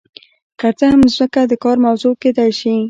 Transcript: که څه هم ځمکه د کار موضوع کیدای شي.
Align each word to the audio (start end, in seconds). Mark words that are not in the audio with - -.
که 0.59 0.67
څه 0.77 0.85
هم 0.91 1.01
ځمکه 1.15 1.41
د 1.51 1.53
کار 1.63 1.77
موضوع 1.85 2.13
کیدای 2.23 2.51
شي. 2.59 2.73